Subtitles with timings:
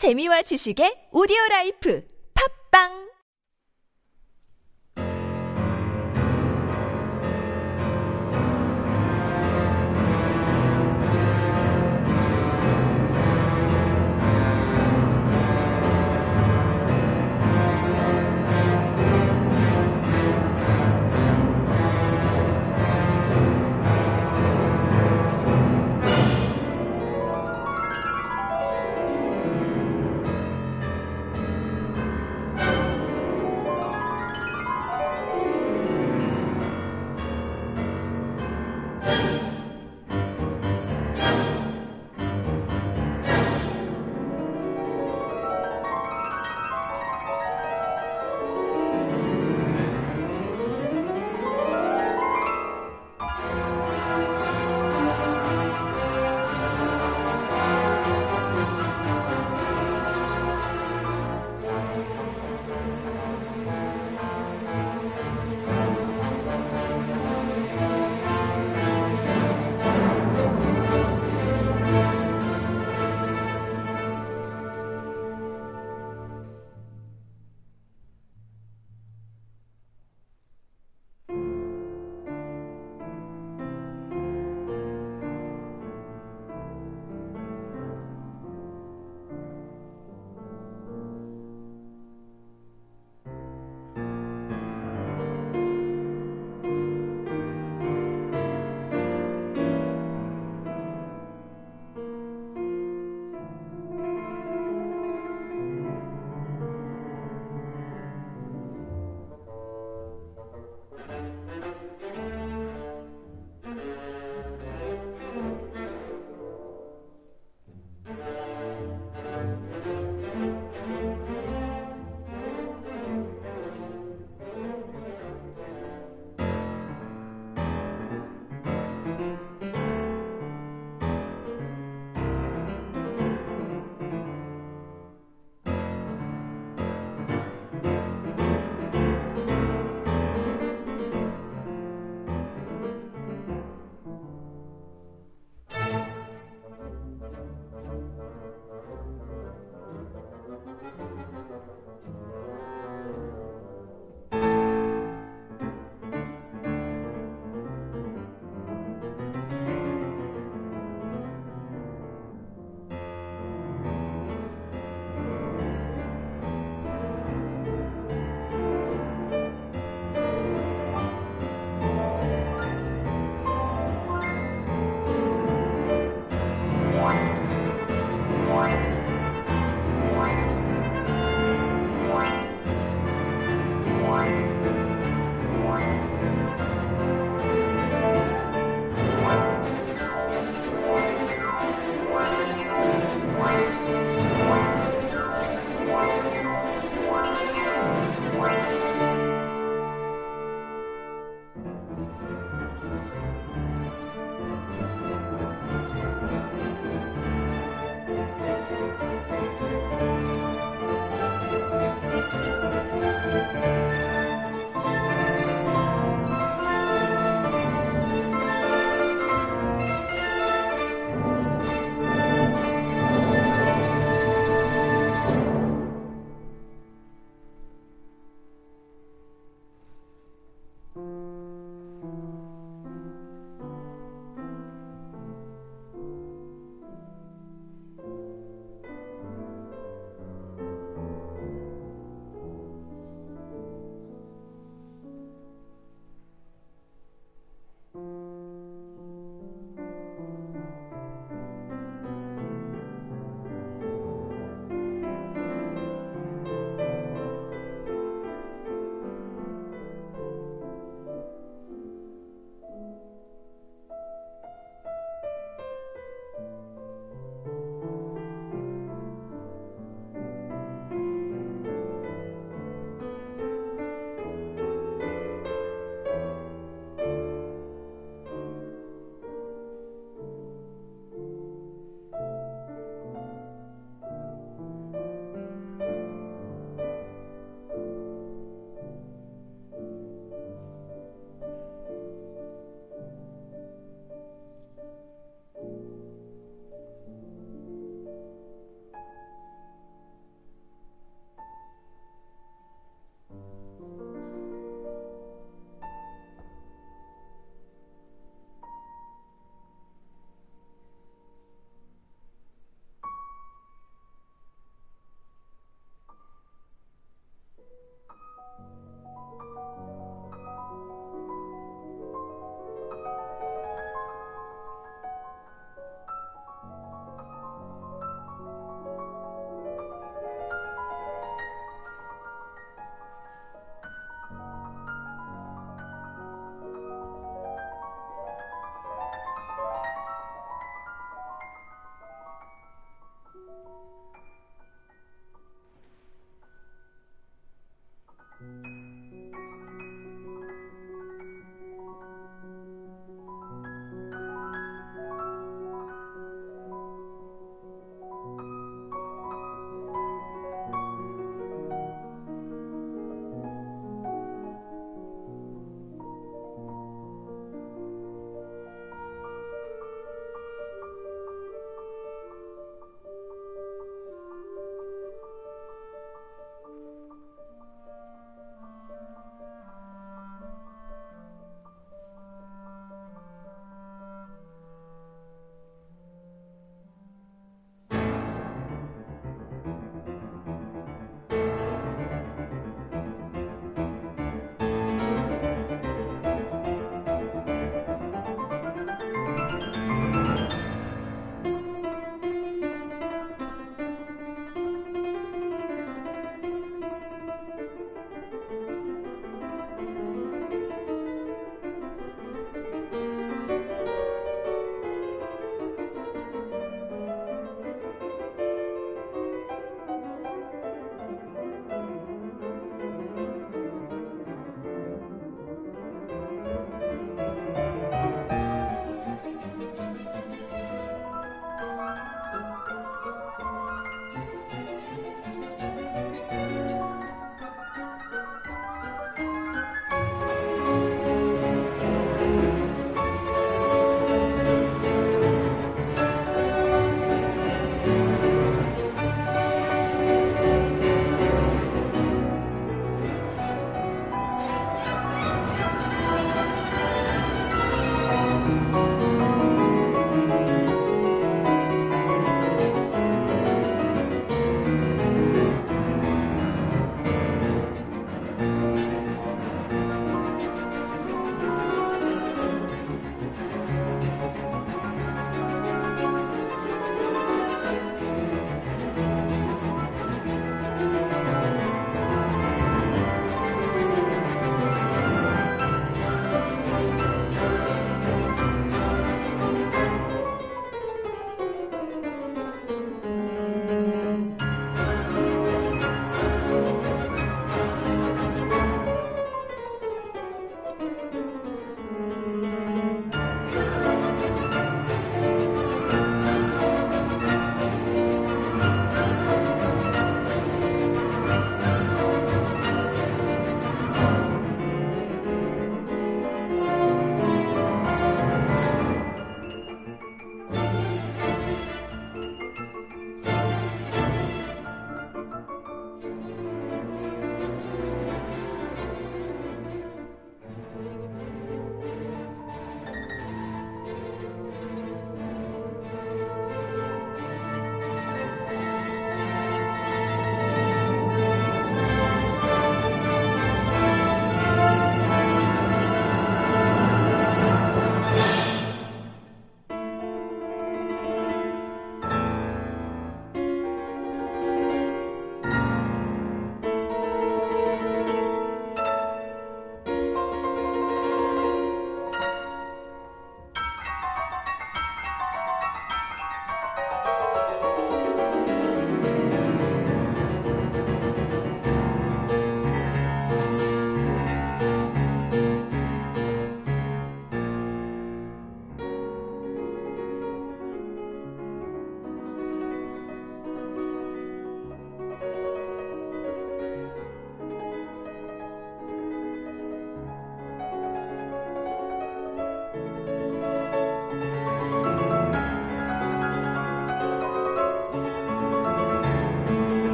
[0.00, 2.00] 재미와 지식의 오디오 라이프.
[2.32, 3.09] 팝빵